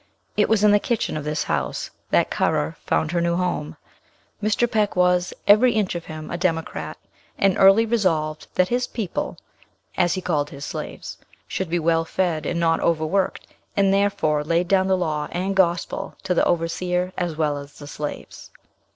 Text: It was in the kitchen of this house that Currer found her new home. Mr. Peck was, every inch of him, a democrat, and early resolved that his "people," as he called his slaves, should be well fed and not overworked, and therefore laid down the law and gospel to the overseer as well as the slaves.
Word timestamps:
It 0.35 0.49
was 0.49 0.63
in 0.63 0.71
the 0.71 0.79
kitchen 0.79 1.15
of 1.15 1.23
this 1.23 1.43
house 1.43 1.91
that 2.09 2.31
Currer 2.31 2.75
found 2.87 3.11
her 3.11 3.21
new 3.21 3.35
home. 3.35 3.77
Mr. 4.41 4.65
Peck 4.67 4.95
was, 4.95 5.31
every 5.45 5.73
inch 5.73 5.93
of 5.93 6.05
him, 6.05 6.31
a 6.31 6.37
democrat, 6.37 6.97
and 7.37 7.55
early 7.55 7.85
resolved 7.85 8.47
that 8.55 8.69
his 8.69 8.87
"people," 8.87 9.37
as 9.95 10.15
he 10.15 10.19
called 10.21 10.49
his 10.49 10.65
slaves, 10.65 11.19
should 11.47 11.69
be 11.69 11.77
well 11.77 12.03
fed 12.03 12.47
and 12.47 12.59
not 12.59 12.79
overworked, 12.79 13.45
and 13.77 13.93
therefore 13.93 14.43
laid 14.43 14.67
down 14.67 14.87
the 14.87 14.97
law 14.97 15.27
and 15.31 15.55
gospel 15.55 16.15
to 16.23 16.33
the 16.33 16.43
overseer 16.45 17.13
as 17.15 17.35
well 17.35 17.55
as 17.59 17.77
the 17.77 17.85
slaves. 17.85 18.49